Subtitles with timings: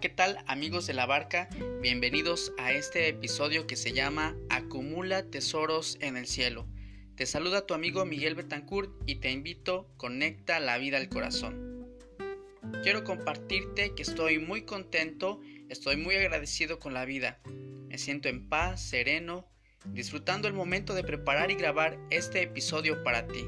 [0.00, 1.48] ¿Qué tal amigos de la barca?
[1.80, 6.68] Bienvenidos a este episodio que se llama Acumula tesoros en el cielo.
[7.16, 11.88] Te saluda tu amigo Miguel Betancourt y te invito, conecta la vida al corazón.
[12.84, 17.40] Quiero compartirte que estoy muy contento, estoy muy agradecido con la vida.
[17.88, 19.48] Me siento en paz, sereno,
[19.86, 23.44] disfrutando el momento de preparar y grabar este episodio para ti.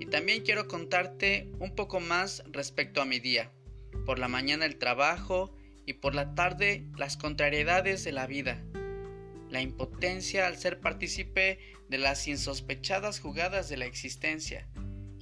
[0.00, 3.50] Y también quiero contarte un poco más respecto a mi día
[4.04, 5.54] por la mañana el trabajo
[5.86, 8.62] y por la tarde las contrariedades de la vida,
[9.50, 14.68] la impotencia al ser partícipe de las insospechadas jugadas de la existencia,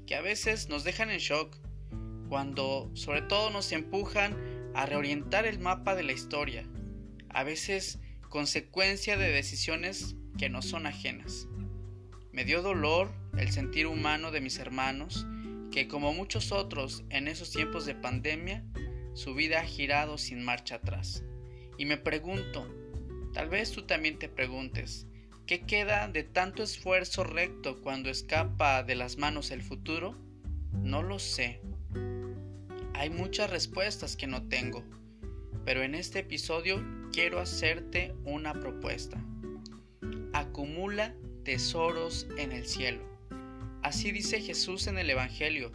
[0.06, 1.56] que a veces nos dejan en shock,
[2.28, 4.36] cuando sobre todo nos empujan
[4.74, 6.64] a reorientar el mapa de la historia,
[7.28, 11.48] a veces consecuencia de decisiones que no son ajenas.
[12.32, 15.26] Me dio dolor el sentir humano de mis hermanos,
[15.72, 18.64] que como muchos otros en esos tiempos de pandemia,
[19.20, 21.24] su vida ha girado sin marcha atrás.
[21.76, 22.66] Y me pregunto,
[23.34, 25.06] tal vez tú también te preguntes,
[25.46, 30.16] ¿qué queda de tanto esfuerzo recto cuando escapa de las manos el futuro?
[30.72, 31.60] No lo sé.
[32.94, 34.84] Hay muchas respuestas que no tengo,
[35.66, 39.22] pero en este episodio quiero hacerte una propuesta.
[40.32, 43.04] Acumula tesoros en el cielo.
[43.82, 45.72] Así dice Jesús en el Evangelio.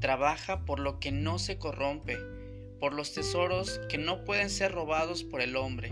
[0.00, 2.37] Trabaja por lo que no se corrompe,
[2.80, 5.90] por los tesoros que no pueden ser robados por el hombre.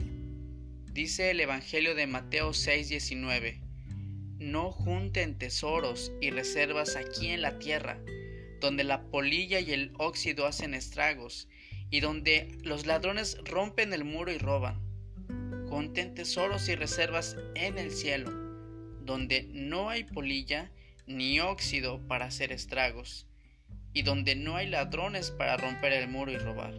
[0.93, 3.61] Dice el Evangelio de Mateo 6:19.
[4.39, 7.99] No junten tesoros y reservas aquí en la tierra,
[8.61, 11.49] donde la polilla y el óxido hacen estragos,
[11.91, 14.81] y donde los ladrones rompen el muro y roban.
[15.69, 18.31] Junten tesoros y reservas en el cielo,
[19.03, 20.71] donde no hay polilla
[21.07, 23.27] ni óxido para hacer estragos,
[23.97, 26.75] y donde no hay ladrones para romper el muro y robar.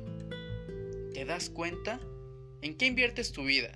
[1.16, 2.00] ¿Te das cuenta?
[2.62, 3.76] ¿En qué inviertes tu vida?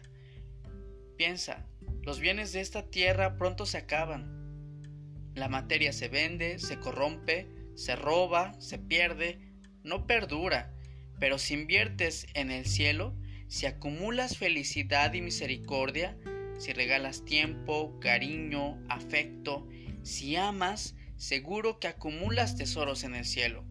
[1.18, 1.66] Piensa,
[2.04, 5.32] los bienes de esta tierra pronto se acaban.
[5.34, 9.40] La materia se vende, se corrompe, se roba, se pierde,
[9.82, 10.76] no perdura,
[11.20, 16.16] pero si inviertes en el cielo, si acumulas felicidad y misericordia,
[16.60, 19.68] si regalas tiempo, cariño, afecto,
[20.04, 23.64] si amas, seguro que acumulas tesoros en el cielo.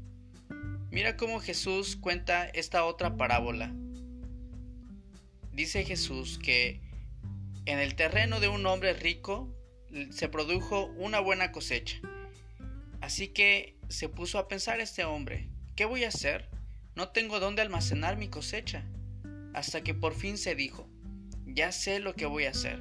[0.93, 3.75] Mira cómo Jesús cuenta esta otra parábola.
[5.53, 6.81] Dice Jesús que
[7.67, 9.53] en el terreno de un hombre rico
[10.11, 12.01] se produjo una buena cosecha.
[13.01, 16.49] Así que se puso a pensar este hombre, ¿qué voy a hacer?
[16.95, 18.85] No tengo dónde almacenar mi cosecha.
[19.55, 20.89] Hasta que por fin se dijo,
[21.47, 22.81] ya sé lo que voy a hacer.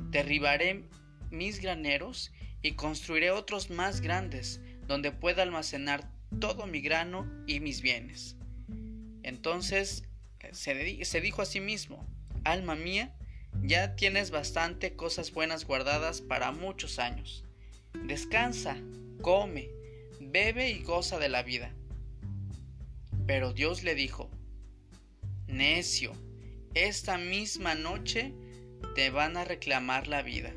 [0.00, 0.84] Derribaré
[1.30, 2.32] mis graneros
[2.62, 6.10] y construiré otros más grandes donde pueda almacenar
[6.40, 8.36] todo mi grano y mis bienes.
[9.22, 10.04] Entonces
[10.52, 12.06] se, se dijo a sí mismo,
[12.44, 13.14] alma mía,
[13.62, 17.44] ya tienes bastante cosas buenas guardadas para muchos años.
[18.04, 18.76] Descansa,
[19.20, 19.68] come,
[20.20, 21.72] bebe y goza de la vida.
[23.26, 24.30] Pero Dios le dijo,
[25.46, 26.12] necio,
[26.74, 28.32] esta misma noche
[28.94, 30.52] te van a reclamar la vida.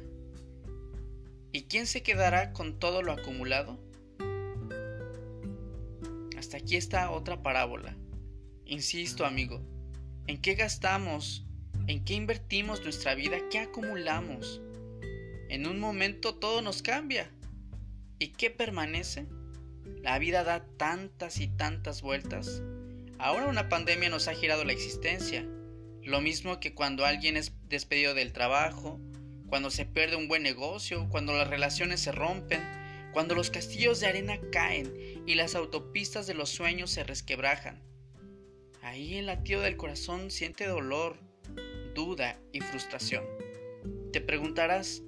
[1.54, 3.78] ¿Y quién se quedará con todo lo acumulado?
[6.38, 7.98] Hasta aquí está otra parábola.
[8.66, 9.62] Insisto, amigo,
[10.28, 11.46] ¿en qué gastamos?
[11.88, 13.38] ¿En qué invertimos nuestra vida?
[13.50, 14.62] ¿Qué acumulamos?
[15.50, 17.30] En un momento todo nos cambia.
[18.18, 19.28] ¿Y qué permanece?
[20.02, 22.62] La vida da tantas y tantas vueltas.
[23.20, 25.46] Ahora una pandemia nos ha girado la existencia.
[26.02, 29.02] Lo mismo que cuando alguien es despedido del trabajo,
[29.52, 32.62] cuando se pierde un buen negocio, cuando las relaciones se rompen,
[33.12, 34.94] cuando los castillos de arena caen
[35.28, 37.84] y las autopistas de los sueños se resquebrajan.
[38.82, 41.18] Ahí el latido del corazón siente dolor,
[41.94, 43.26] duda y frustración.
[44.14, 45.04] Te preguntarás,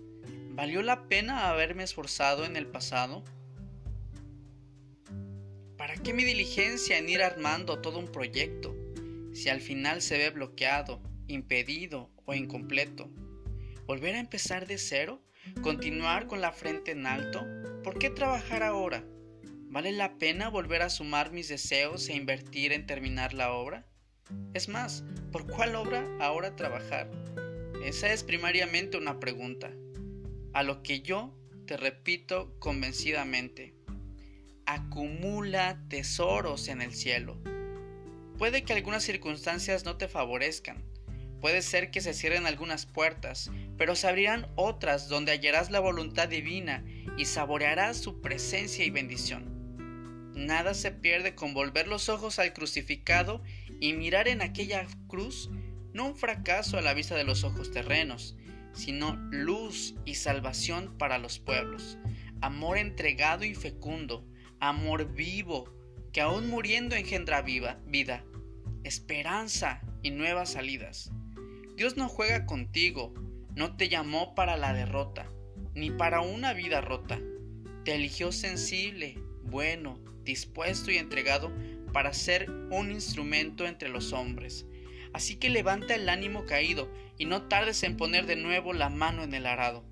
[0.50, 3.24] ¿valió la pena haberme esforzado en el pasado?
[5.78, 8.76] ¿Para qué mi diligencia en ir armando todo un proyecto
[9.32, 13.10] si al final se ve bloqueado, impedido o incompleto?
[13.86, 15.22] ¿Volver a empezar de cero?
[15.62, 17.46] ¿Continuar con la frente en alto?
[17.84, 19.04] ¿Por qué trabajar ahora?
[19.68, 23.86] ¿Vale la pena volver a sumar mis deseos e invertir en terminar la obra?
[24.54, 25.04] Es más,
[25.34, 27.12] ¿por cuál obra ahora trabajar?
[27.84, 29.70] Esa es primariamente una pregunta,
[30.54, 33.76] a lo que yo te repito convencidamente.
[34.66, 37.38] Acumula tesoros en el cielo.
[38.38, 40.86] Puede que algunas circunstancias no te favorezcan,
[41.44, 46.30] puede ser que se cierren algunas puertas, pero se abrirán otras donde hallarás la voluntad
[46.30, 46.86] divina
[47.18, 50.32] y saborearás su presencia y bendición.
[50.34, 53.44] Nada se pierde con volver los ojos al crucificado
[53.82, 55.50] y mirar en aquella cruz
[55.92, 58.38] no un fracaso a la vista de los ojos terrenos,
[58.72, 61.98] sino luz y salvación para los pueblos,
[62.40, 64.26] amor entregado y fecundo,
[64.62, 65.76] amor vivo,
[66.14, 68.24] que aún muriendo engendra viva, vida,
[68.86, 71.12] esperanza y nuevas salidas.
[71.76, 73.14] Dios no juega contigo,
[73.56, 75.28] no te llamó para la derrota,
[75.74, 77.20] ni para una vida rota.
[77.84, 81.52] Te eligió sensible, bueno, dispuesto y entregado
[81.92, 84.66] para ser un instrumento entre los hombres.
[85.14, 89.24] Así que levanta el ánimo caído y no tardes en poner de nuevo la mano
[89.24, 89.84] en el arado.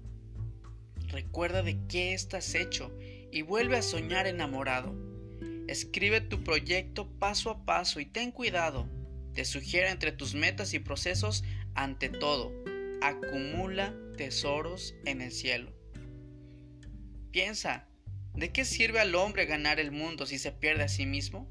[1.07, 2.91] Recuerda de qué estás hecho
[3.31, 4.95] y vuelve a soñar enamorado.
[5.67, 8.89] Escribe tu proyecto paso a paso y ten cuidado.
[9.33, 11.43] Te sugiero entre tus metas y procesos,
[11.75, 12.51] ante todo,
[13.01, 15.71] acumula tesoros en el cielo.
[17.31, 17.87] Piensa,
[18.33, 21.49] ¿De qué sirve al hombre ganar el mundo si se pierde a sí mismo?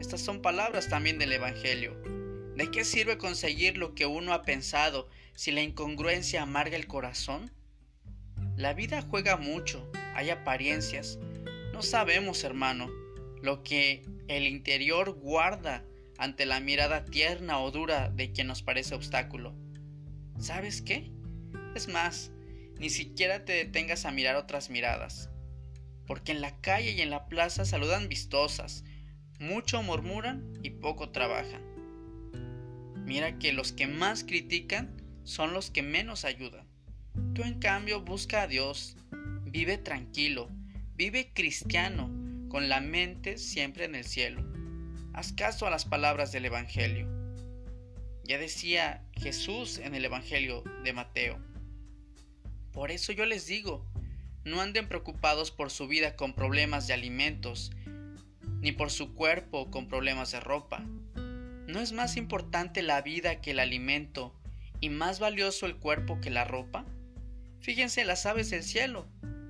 [0.00, 1.94] Estas son palabras también del Evangelio.
[2.56, 7.52] ¿De qué sirve conseguir lo que uno ha pensado si la incongruencia amarga el corazón?
[8.56, 11.18] La vida juega mucho, hay apariencias.
[11.72, 12.90] No sabemos, hermano,
[13.42, 15.84] lo que el interior guarda
[16.18, 19.54] ante la mirada tierna o dura de quien nos parece obstáculo.
[20.38, 21.10] ¿Sabes qué?
[21.74, 22.32] Es más,
[22.78, 25.32] ni siquiera te detengas a mirar otras miradas
[26.06, 28.84] porque en la calle y en la plaza saludan vistosas,
[29.38, 31.62] mucho murmuran y poco trabajan.
[33.04, 36.66] Mira que los que más critican son los que menos ayudan.
[37.34, 38.96] Tú en cambio busca a Dios,
[39.44, 40.50] vive tranquilo,
[40.94, 42.10] vive cristiano,
[42.48, 44.51] con la mente siempre en el cielo.
[45.14, 47.06] Haz caso a las palabras del Evangelio.
[48.24, 51.38] Ya decía Jesús en el Evangelio de Mateo.
[52.72, 53.86] Por eso yo les digo,
[54.44, 57.72] no anden preocupados por su vida con problemas de alimentos,
[58.60, 60.82] ni por su cuerpo con problemas de ropa.
[61.66, 64.34] ¿No es más importante la vida que el alimento
[64.80, 66.86] y más valioso el cuerpo que la ropa?
[67.60, 69.06] Fíjense las aves del cielo.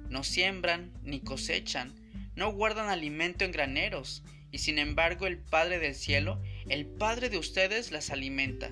[0.08, 1.94] No siembran ni cosechan,
[2.34, 7.38] no guardan alimento en graneros, y sin embargo el Padre del cielo, el Padre de
[7.38, 8.70] ustedes las alimenta.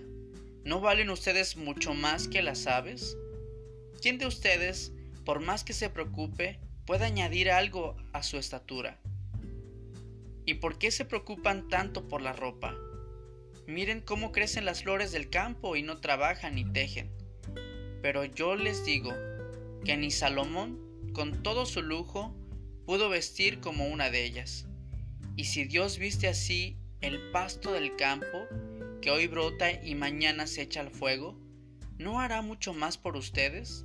[0.62, 3.16] ¿No valen ustedes mucho más que las aves?
[4.00, 4.92] ¿Quién de ustedes,
[5.24, 6.60] por más que se preocupe,
[6.90, 8.98] puede añadir algo a su estatura.
[10.44, 12.74] ¿Y por qué se preocupan tanto por la ropa?
[13.68, 17.12] Miren cómo crecen las flores del campo y no trabajan ni tejen.
[18.02, 19.12] Pero yo les digo
[19.84, 20.80] que ni Salomón,
[21.12, 22.34] con todo su lujo,
[22.86, 24.66] pudo vestir como una de ellas.
[25.36, 28.46] Y si Dios viste así el pasto del campo,
[29.00, 31.38] que hoy brota y mañana se echa al fuego,
[31.98, 33.84] ¿no hará mucho más por ustedes?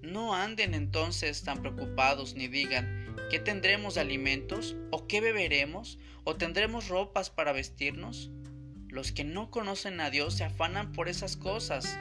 [0.00, 4.76] No anden entonces tan preocupados ni digan, ¿qué tendremos de alimentos?
[4.90, 5.98] ¿O qué beberemos?
[6.24, 8.30] ¿O tendremos ropas para vestirnos?
[8.88, 11.98] Los que no conocen a Dios se afanan por esas cosas,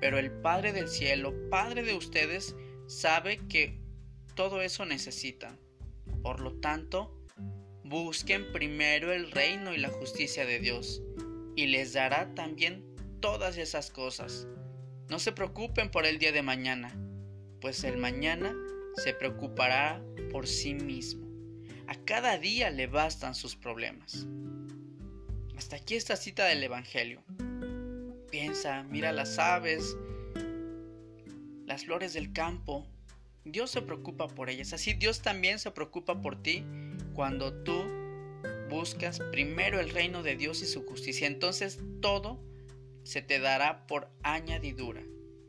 [0.00, 2.54] pero el Padre del cielo, Padre de ustedes,
[2.86, 3.80] sabe que
[4.34, 5.58] todo eso necesitan.
[6.22, 7.15] Por lo tanto,
[7.88, 11.02] busquen primero el reino y la justicia de Dios,
[11.54, 12.84] y les dará también
[13.20, 14.46] todas esas cosas.
[15.08, 16.96] No se preocupen por el día de mañana
[17.60, 18.54] pues el mañana
[18.96, 20.00] se preocupará
[20.30, 21.26] por sí mismo.
[21.88, 24.26] A cada día le bastan sus problemas.
[25.56, 27.22] Hasta aquí esta cita del Evangelio.
[28.30, 29.96] Piensa, mira las aves,
[31.66, 32.86] las flores del campo.
[33.44, 34.72] Dios se preocupa por ellas.
[34.72, 36.64] Así Dios también se preocupa por ti
[37.16, 37.82] cuando tú
[38.68, 41.26] buscas primero el reino de Dios y su justicia.
[41.26, 42.38] Entonces todo
[43.04, 45.02] se te dará por añadidura.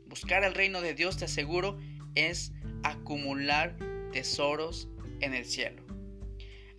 [0.06, 1.78] Buscar el reino de Dios, te aseguro,
[2.14, 3.76] es acumular
[4.12, 4.88] tesoros
[5.20, 5.84] en el cielo.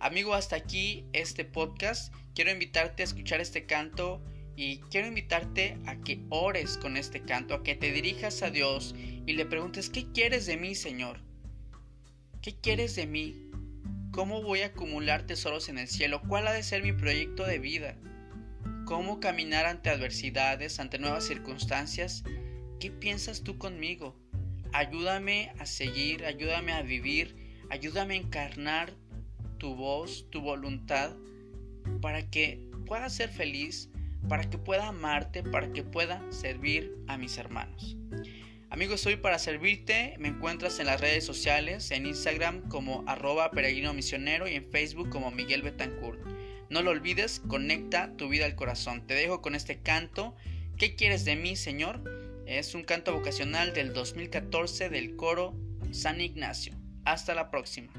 [0.00, 2.12] Amigo, hasta aquí este podcast.
[2.34, 4.20] Quiero invitarte a escuchar este canto
[4.56, 8.94] y quiero invitarte a que ores con este canto, a que te dirijas a Dios
[8.98, 11.20] y le preguntes, ¿qué quieres de mí, Señor?
[12.42, 13.49] ¿Qué quieres de mí?
[14.12, 16.20] ¿Cómo voy a acumular tesoros en el cielo?
[16.26, 17.96] ¿Cuál ha de ser mi proyecto de vida?
[18.84, 22.24] ¿Cómo caminar ante adversidades, ante nuevas circunstancias?
[22.80, 24.16] ¿Qué piensas tú conmigo?
[24.72, 27.36] Ayúdame a seguir, ayúdame a vivir,
[27.70, 28.94] ayúdame a encarnar
[29.58, 31.14] tu voz, tu voluntad,
[32.02, 33.90] para que pueda ser feliz,
[34.28, 37.96] para que pueda amarte, para que pueda servir a mis hermanos.
[38.72, 40.14] Amigos, soy para servirte.
[40.20, 45.10] Me encuentras en las redes sociales, en Instagram como arroba peregrino misionero y en Facebook
[45.10, 46.20] como Miguel Betancourt.
[46.68, 49.08] No lo olvides, conecta tu vida al corazón.
[49.08, 50.36] Te dejo con este canto.
[50.78, 52.04] ¿Qué quieres de mí, Señor?
[52.46, 55.56] Es un canto vocacional del 2014 del coro
[55.90, 56.72] San Ignacio.
[57.04, 57.92] Hasta la próxima.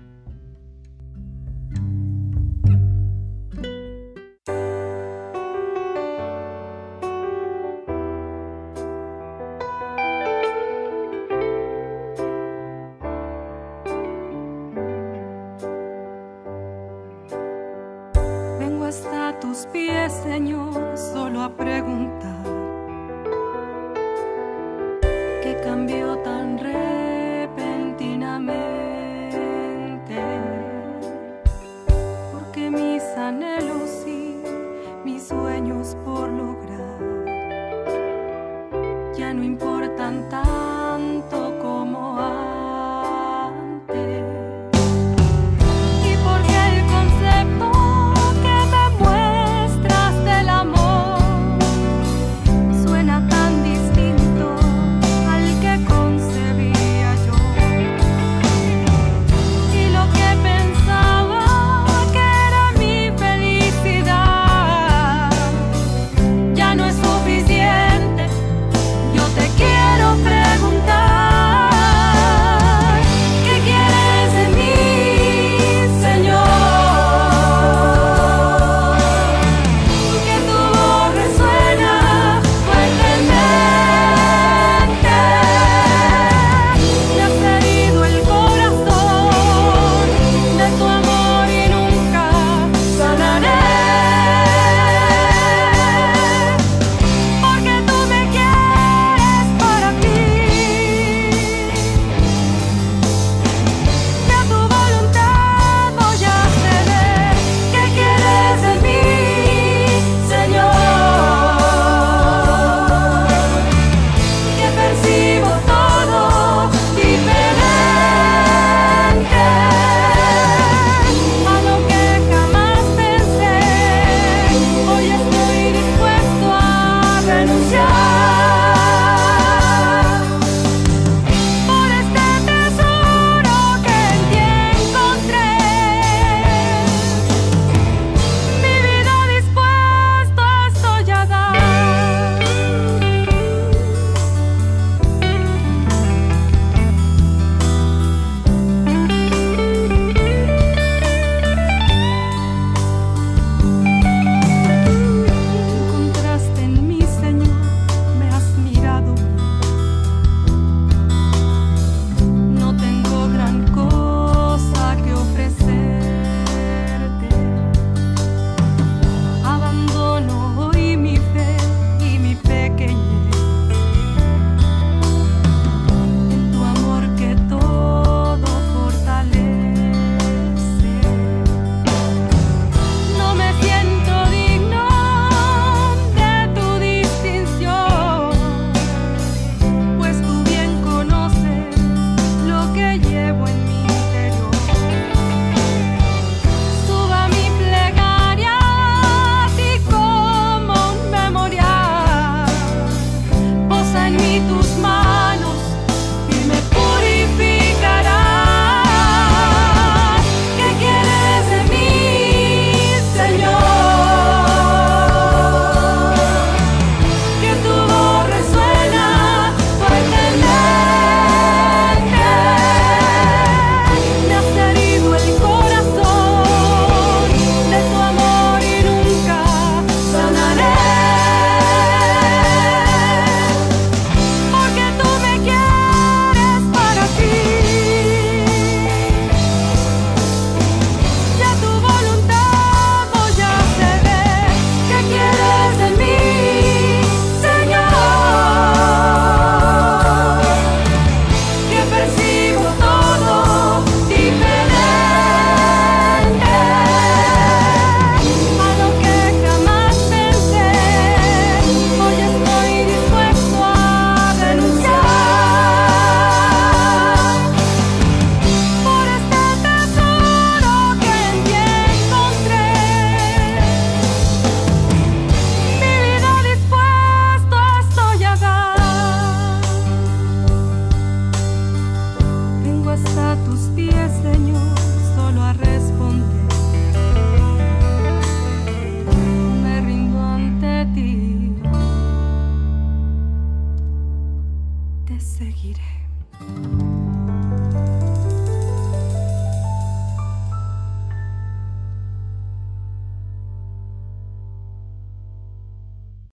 [19.42, 22.61] Tus pies, Señor, solo a preguntar